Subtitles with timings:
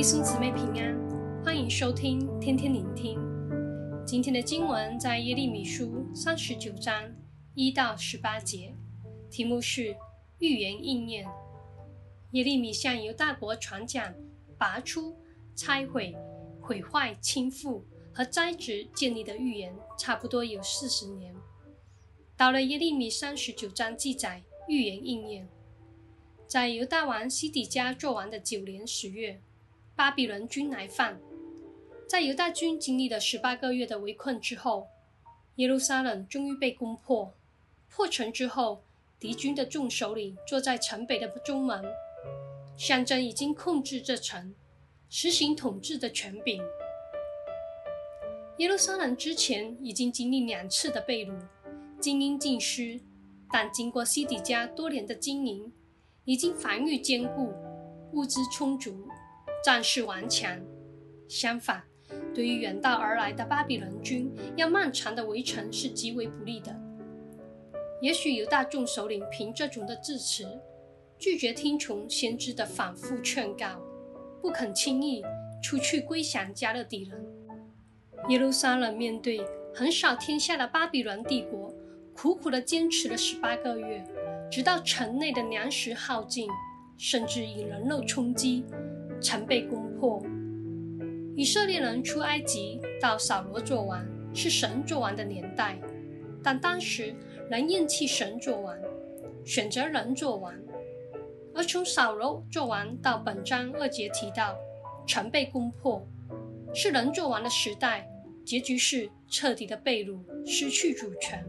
[0.00, 3.20] 弟兄姊妹平安，欢迎收听天天聆听。
[4.06, 7.14] 今天的经文在耶利米书三十九章
[7.54, 8.74] 一到十八节，
[9.30, 9.94] 题目是
[10.38, 11.28] 预言应验。
[12.30, 14.14] 耶利米向犹大国传讲
[14.56, 15.14] 拔出、
[15.54, 16.16] 拆毁、
[16.62, 21.34] 毁坏、倾覆和栽植建立的预言，差不多有四十年。
[22.38, 25.46] 到了耶利米三十九章记载预言应验，
[26.46, 29.42] 在犹大王西底家作王的九年十月。
[30.00, 31.20] 巴比伦军来犯，
[32.08, 34.88] 在犹大军经历了十八个月的围困之后，
[35.56, 37.34] 耶路撒冷终于被攻破。
[37.90, 38.82] 破城之后，
[39.18, 41.84] 敌军的众首领坐在城北的中门，
[42.78, 44.54] 象征已经控制这城，
[45.10, 46.62] 实行统治的权柄。
[48.56, 51.38] 耶路撒冷之前已经经历两次的被掳，
[52.00, 52.98] 精英尽失，
[53.52, 55.70] 但经过西底家多年的经营，
[56.24, 57.52] 已经防御坚固，
[58.14, 59.06] 物资充足。
[59.62, 60.60] 战事顽强。
[61.28, 61.82] 相反，
[62.34, 66.74] 对于远道而来的巴比伦军，要漫长的围城是极为不利的。
[68.00, 70.46] 也许犹大众首领凭这种的自持，
[71.18, 73.80] 拒绝听从先知的反复劝告，
[74.40, 75.22] 不肯轻易
[75.62, 77.24] 出去归降加勒底人。
[78.28, 79.40] 耶路撒冷面对
[79.74, 81.72] 横扫天下的巴比伦帝国，
[82.14, 84.02] 苦苦地坚持了十八个月，
[84.50, 86.48] 直到城内的粮食耗尽，
[86.98, 88.64] 甚至以人肉充饥。
[89.20, 90.22] 曾被攻破。
[91.36, 94.04] 以色列人出埃及到扫罗作王，
[94.34, 95.78] 是神作王的年代，
[96.42, 97.14] 但当时
[97.48, 98.76] 人厌弃神作王，
[99.44, 100.54] 选择人作王。
[101.54, 104.56] 而从扫罗作王到本章二节提到，
[105.06, 106.06] 城被攻破，
[106.74, 108.08] 是人作王的时代，
[108.44, 111.44] 结局是彻底的被掳，失去主权。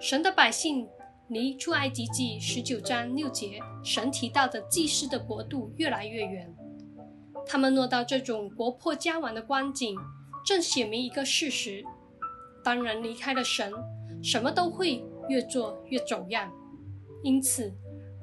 [0.00, 0.88] 神的百姓
[1.28, 6.52] 离出埃及记十九章六节神提到的祭司的国度越来越远。
[7.46, 9.96] 他们落到这种国破家亡的光景，
[10.44, 11.84] 正写明一个事实：
[12.62, 13.72] 当人离开了神，
[14.22, 16.52] 什么都会越做越走样。
[17.22, 17.72] 因此，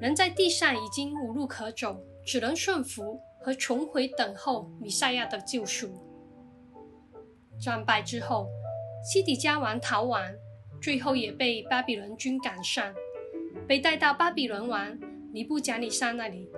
[0.00, 5.88] 人在地上已经无路可走，只能顺服和重回等候弥赛亚的救赎。
[7.60, 8.48] 战败之后，
[9.04, 10.22] 西底家王逃亡，
[10.80, 12.94] 最后也被巴比伦军赶上，
[13.66, 14.98] 被带到巴比伦王
[15.32, 16.48] 尼布甲尼撒那里。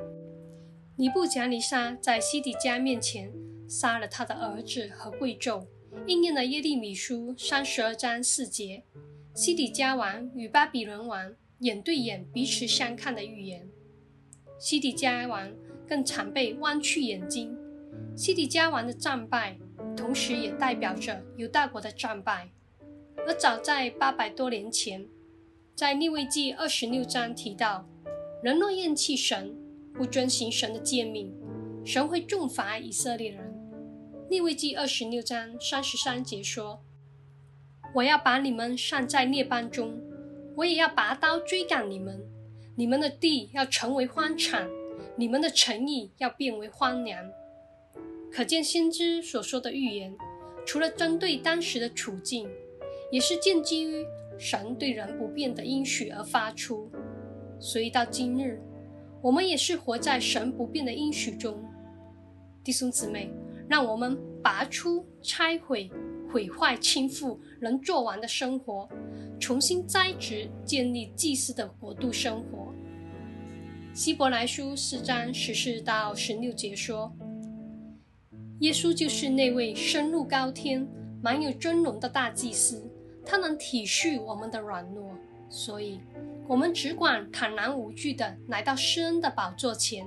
[1.00, 3.32] 尼布甲尼撒在西底家面前
[3.66, 5.66] 杀了他的儿子和贵胄，
[6.06, 8.84] 应验了耶利米书三十二章四节。
[9.32, 13.66] 西底家王与巴比伦王眼对眼，彼此相看的预言。
[14.58, 15.50] 西底家王
[15.88, 17.56] 更常被剜去眼睛。
[18.14, 19.58] 西底家王的战败，
[19.96, 22.50] 同时也代表着犹大国的战败。
[23.26, 25.08] 而早在八百多年前，
[25.74, 27.88] 在利未记二十六章提到，
[28.42, 29.56] 人若厌弃神。
[29.94, 31.32] 不遵行神的诫命，
[31.84, 33.54] 神会重罚以色列人。
[34.28, 36.82] 利未记二十六章三十三节说
[37.94, 40.00] ：“我要把你们散在列邦中，
[40.56, 42.24] 我也要拔刀追赶你们。
[42.76, 44.70] 你们的地要成为荒场，
[45.16, 47.30] 你们的城邑要变为荒凉。”
[48.32, 50.16] 可见先知所说的预言，
[50.64, 52.48] 除了针对当时的处境，
[53.10, 54.06] 也是建基于
[54.38, 56.90] 神对人不变的应许而发出。
[57.58, 58.62] 所以到今日。
[59.22, 61.62] 我们也是活在神不变的应许中，
[62.64, 63.30] 弟兄姊妹，
[63.68, 65.90] 让我们拔出、拆毁、
[66.32, 68.88] 毁坏、倾覆能做完的生活，
[69.38, 72.72] 重新栽植、建立祭司的国度生活。
[73.92, 77.12] 希伯来书四章十四到十六节说
[78.60, 80.88] ：“耶稣就是那位升入高天、
[81.22, 82.90] 满有尊荣的大祭司，
[83.26, 85.12] 他能体恤我们的软弱，
[85.50, 86.00] 所以。”
[86.50, 90.04] 我们只管坦然无惧地来到施恩的宝座前，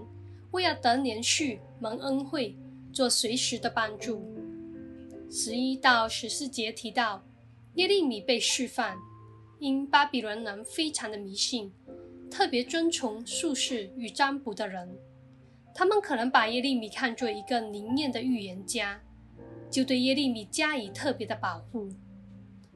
[0.52, 2.54] 为要得怜恤、蒙恩惠、
[2.92, 4.22] 做随时的帮助。
[5.32, 7.24] 十一到十四节提到，
[7.76, 8.98] 耶利米被释放，
[9.58, 11.72] 因巴比伦人非常的迷信，
[12.30, 14.98] 特别尊崇术士与占卜的人，
[15.74, 19.02] 他们可能把耶利米看作一个灵验的预言家，
[19.72, 21.88] 就对耶利米加以特别的保护。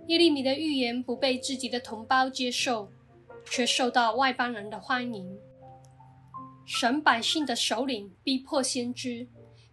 [0.08, 2.94] 耶利米的预言不被自己的同胞接受。
[3.50, 5.38] 却受到外邦人的欢迎。
[6.66, 9.28] 神百姓的首领逼迫先知，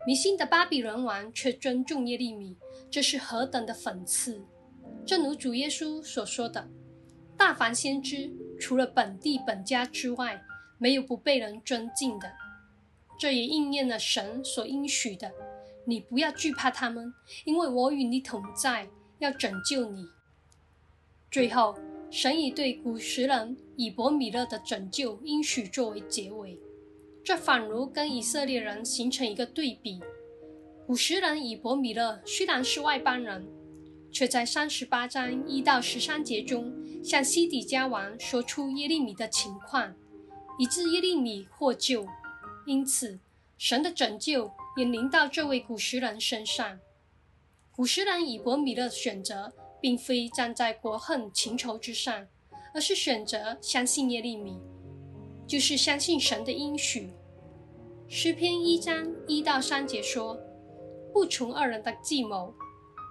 [0.06, 2.56] 迷信的巴比伦王却尊重耶利米，
[2.90, 4.44] 这是何等的讽刺！
[5.04, 6.68] 正如主耶稣所说的
[7.36, 8.30] ：“大凡先知，
[8.60, 10.40] 除了本地本家之外，
[10.78, 12.32] 没有不被人尊敬的。”
[13.18, 15.32] 这也应验了神所应许的
[15.86, 17.12] ：“你不要惧怕他们，
[17.44, 18.88] 因为我与你同在，
[19.18, 20.06] 要拯救你。”
[21.30, 21.76] 最后。
[22.16, 26.56] 神以对古时人以伯米勒的拯救应许作为结尾。
[27.24, 30.00] 这仿如跟以色列人形成一个对比。
[30.86, 33.44] 古时人以伯米勒虽然是外邦人，
[34.12, 36.72] 却在三十八章一到十三节中
[37.02, 39.92] 向西底家王说出耶利米的情况，
[40.56, 42.06] 以致耶利米获救。
[42.64, 43.18] 因此，
[43.58, 46.78] 神的拯救也临到这位古时人身上。
[47.74, 49.52] 古时人以伯米勒选择，
[49.84, 52.26] 并非站在国恨情仇之上，
[52.72, 54.58] 而是选择相信耶利米，
[55.46, 57.10] 就是相信神的应许。
[58.08, 60.40] 诗篇一章一到三节说。
[61.12, 62.54] 不从恶人的计谋，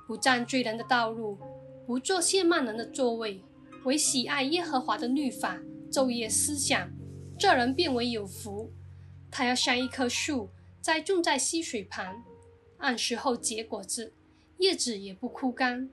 [0.08, 1.38] 不占罪人的道路，
[1.86, 3.40] 不做亵慢人的座位，
[3.86, 5.62] 唯喜爱耶和华的律法，
[5.92, 6.90] 昼夜思想，
[7.38, 8.72] 这人便为有福。
[9.30, 10.50] 他要像一棵树
[10.82, 12.24] 栽种在溪水旁，
[12.80, 14.12] 按时候结果子，
[14.58, 15.92] 叶子也不枯干。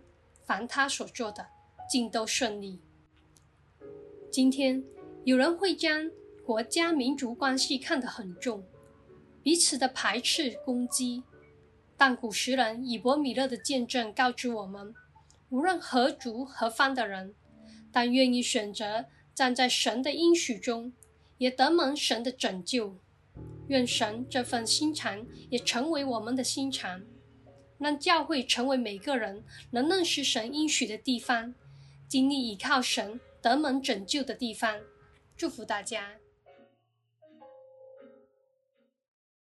[0.50, 1.46] 凡他所做的，
[1.88, 2.80] 尽都顺利。
[4.32, 4.82] 今天
[5.22, 6.10] 有人会将
[6.44, 8.64] 国家民族关系看得很重，
[9.44, 11.22] 彼此的排斥攻击。
[11.96, 14.92] 但古时人以伯米勒的见证告知我们，
[15.50, 17.32] 无论何族何方的人，
[17.92, 20.92] 但愿意选择站在神的应许中，
[21.38, 22.96] 也得蒙神的拯救。
[23.68, 27.02] 愿神这份心肠也成为我们的心肠，
[27.80, 31.54] 让教会成为每个人能认识神应许的地方，
[32.06, 34.78] 经历倚靠神得蒙拯救的地方。
[35.36, 36.12] 祝福大家。